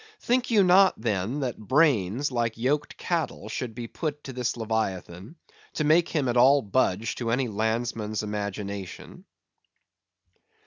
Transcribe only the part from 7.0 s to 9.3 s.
to any landsman's imagination?